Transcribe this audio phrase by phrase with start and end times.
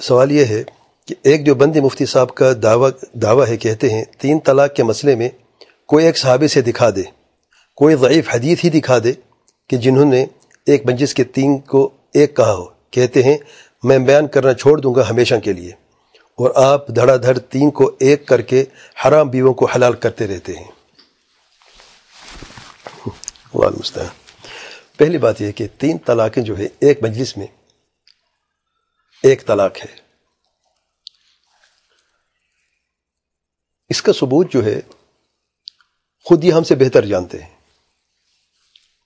[0.00, 0.64] سوال یہ ہے
[1.06, 4.82] کہ ایک جو بندی مفتی صاحب کا دعویٰ دعویٰ ہے، کہتے ہیں، تین طلاق کے
[4.82, 5.28] مسئلے میں
[5.86, 7.02] کوئی ایک صحابے سے دکھا دے،
[7.74, 9.12] کوئی ضعیف حدیث ہی دکھا دے
[9.68, 10.26] کہ جنہوں نے
[10.66, 13.38] ایک مجلس کے تین کو ایک کہا ہو۔ کہتے ہیں،
[13.82, 15.70] میں بیان کرنا چھوڑ دوں گا ہمیشہ کے لیے۔
[16.34, 18.64] اور آپ دھڑا دھڑ تین کو ایک کر کے
[19.04, 20.70] حرام بیووں کو حلال کرتے رہتے ہیں۔
[24.96, 27.46] پہلی بات یہ کہ تین طلاقیں جو ہے ایک مجلس میں
[29.22, 29.96] ایک طلاق ہے۔
[33.88, 34.80] اس کا ثبوت جو ہے،
[36.24, 37.56] خود یہ ہم سے بہتر جانتے ہیں۔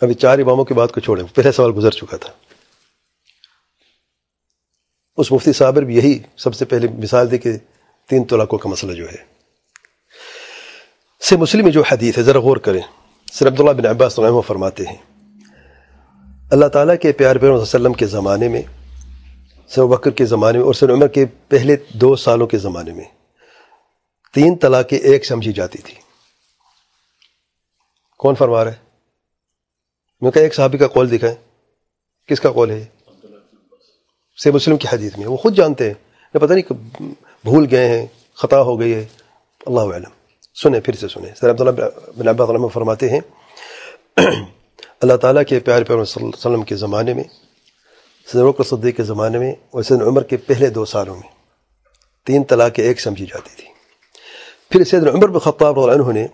[0.00, 2.32] ابھی چار اماموں کی بات کو چھوڑیں، پہلا سوال گزر چکا تھا۔
[5.16, 7.50] اس مفتی صابر بھی یہی سب سے پہلے مثال دے کہ
[8.08, 9.24] تین طلاقوں کا مسئلہ جو ہے۔
[11.20, 12.80] سے مسلم جو حدیث ہے، ذرا غور کریں۔
[13.32, 14.96] سر عبداللہ بن عباس رحمہ فرماتے ہیں،
[16.50, 18.62] اللہ تعالیٰ کے پیار پیار وسلم کے زمانے میں
[19.68, 23.04] سر بکر کے زمانے میں اور سر عمر کے پہلے دو سالوں کے زمانے میں
[24.34, 25.94] تین طلاقیں ایک سمجھی جاتی تھی۔
[28.18, 28.76] کون فرما رہا ہے؟
[30.20, 31.36] میں کہا، ایک صحابی کا قول دکھائیں۔
[32.26, 32.84] کس کا قول ہے؟
[34.42, 35.94] سے مسلم کی حدیث میں۔ وہ خود جانتے ہیں۔
[36.32, 36.72] پتہ نہیں
[37.44, 39.06] بھول گئے ہیں، خطا ہو گئی ہے۔
[39.66, 40.10] اللہ علم
[40.62, 41.84] سنیں، پھر سے سنیں۔ سر عبداللہ
[42.16, 43.20] بن عباس فرماتے ہیں،
[45.00, 47.24] اللہ تعالیٰ کے پیار پیار صلی اللہ علیہ وسلم کے زمانے میں
[48.32, 51.28] سید صدیق کے زمانے میں اور سید عمر کے پہلے دو سالوں میں۔
[52.26, 53.68] تین طلاقیں ایک سمجھی جاتی تھی
[54.70, 56.26] پھر سید عمر بن خطاب عنہ نے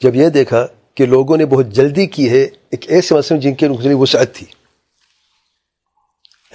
[0.00, 3.68] جب یہ دیکھا کہ لوگوں نے بہت جلدی کی ہے، ایک ایسے مسئلے جن کے
[3.94, 4.46] وسعت تھی۔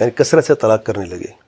[0.00, 1.46] یعنی کثرت سے طلاق کرنے لگے۔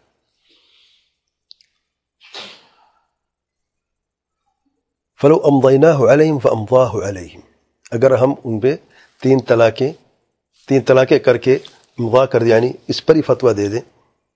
[5.21, 7.41] فلو امضینہ علیہم فامضاہ علیہم
[7.91, 8.77] اگر ہم ان پہ
[9.23, 9.93] تین طلاقیں
[10.69, 11.59] تین طلاقیں کر کے
[11.99, 13.81] امضا کر دیں یعنی اس پر ہی فتویٰ دے دیں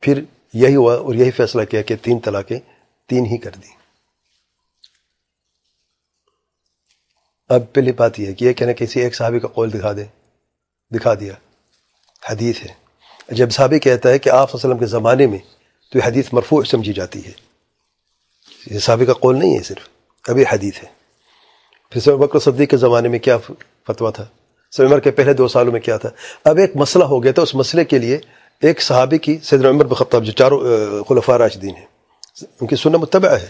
[0.00, 2.58] پھر یہی ہوا اور یہی فیصلہ کیا کہ تین طلاقیں
[3.08, 3.82] تین ہی کر دیں
[7.48, 10.04] اب پہلی بات یہ ہے کہ یہ کہنا کسی ایک صحابی کا قول دکھا دے،
[10.90, 11.32] دکھا دیا۔
[12.30, 12.74] حدیث ہے۔
[13.28, 15.38] جب صحابی کہتا ہے کہ آپ صلی اللہ علیہ وسلم کے زمانے میں
[15.92, 17.32] تو یہ حدیث مرفوع سمجھی جاتی ہے۔
[18.70, 19.88] یہ صحابی کا قول نہیں ہے صرف،
[20.28, 20.88] ابھی حدیث ہے۔
[21.90, 23.38] پھر بکر صدیق کے زمانے میں کیا
[23.86, 24.26] فتویٰ تھا؟
[24.72, 26.08] سب عمر کے پہلے دو سالوں میں کیا تھا؟
[26.44, 28.18] اب ایک مسئلہ ہو گیا تھا، اس مسئلے کے لیے
[28.62, 30.60] ایک صحابی کی سید عمر بخطاب جو چاروں
[31.08, 31.86] خلفاء راشدین ہیں،
[32.60, 33.48] ان کی سنت متبع ہے،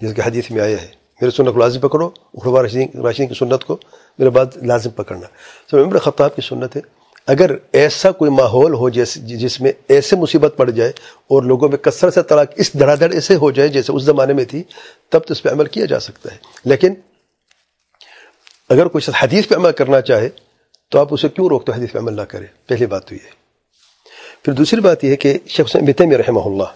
[0.00, 0.88] جس کے حدیث میں آیا ہے۔
[1.20, 3.76] میرے سنت کو لازم پکڑو، خلفاء راشدین راشدین کی سنت کو
[4.18, 5.26] میرے بعد لازم پکڑنا۔
[5.70, 6.80] سب عمر خطاب کی سنت ہے،
[7.26, 11.78] اگر ایسا کوئی ماحول ہو جیسے جس میں ایسے مصیبت پڑ جائے اور لوگوں میں
[11.78, 14.62] کثرت سے طلاق اس دھڑا دھڑ ایسے ہو جائے جیسے اس زمانے میں تھی،
[15.08, 16.94] تب تو اس پہ عمل کیا جا سکتا ہے۔ لیکن
[18.74, 20.28] اگر کوئی حدیث پہ عمل کرنا چاہے
[20.90, 23.30] تو آپ اسے کیوں روکتے حدیث پہ عمل نہ کرے؟ پہلی بات تو یہ
[24.42, 26.70] پھر دوسری بات یہ ہے کہ شیخ حسین رحمہ اللہ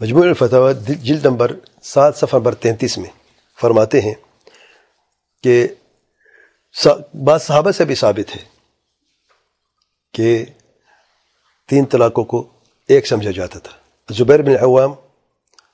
[0.00, 0.70] مجموع الفتح
[1.02, 3.10] جلد نمبر سات صفحہ نمبر تینتیس میں
[3.60, 4.14] فرماتے ہیں
[5.42, 5.66] کہ
[7.24, 8.42] بعض صحابہ سے بھی ثابت ہے
[10.14, 10.44] کہ
[11.68, 12.48] تین طلاقوں کو
[12.88, 13.72] ایک سمجھا جاتا تھا۔
[14.10, 14.92] زبیر بن عوام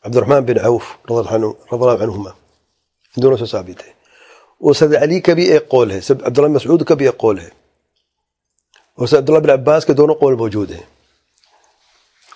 [0.04, 1.34] عبد الرحمن بن عوف رضی
[1.70, 2.30] اللہ عنہما،
[3.16, 3.92] دونوں سے ثابت ہے۔
[4.60, 7.38] اور سید علی کا بھی ایک قول ہے سید عبداللہ مسعود کا بھی ایک قول
[7.38, 7.48] ہے
[8.98, 10.82] اور سید عبداللہ بن عباس کے دونوں قول موجود ہیں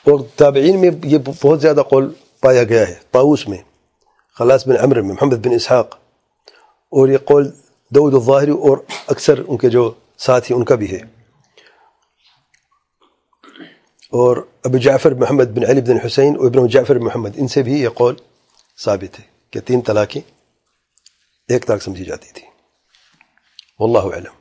[0.07, 3.59] اور تابعین میں یہ بہت زیادہ قول پایا گیا ہے پاؤس میں
[4.39, 5.95] خلاص بن عمر میں محمد بن اسحاق
[6.93, 7.51] اور یہ قول
[7.95, 11.01] دعود الظاہری اور اکثر ان کے جو ساتھی ان کا بھی ہے.
[14.13, 17.81] اور ابو جعفر محمد بن علی بن حسین اور ابن جعفر محمد، ان سے بھی
[17.81, 18.15] یہ قول
[18.79, 20.21] ثابت ہے کہ تین طلاقیں
[21.53, 22.47] ایک طلاق سمجھی جاتی تھی۔
[23.79, 24.33] واللہ علم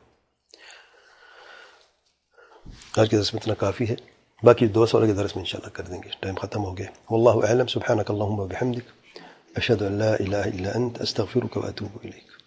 [2.97, 3.95] آج کے درس میں اتنا کافی ہے۔
[4.43, 7.51] باقی دو سال کے درس میں انشاءاللہ کر دیں گے۔ ٹائم ختم ہو گیا۔ واللہ
[7.51, 9.17] علم سبحانک اللہم و بحمدک۔
[9.55, 12.40] اشہد ان لا الہ الا انت، استغفرک و اتوب الیک۔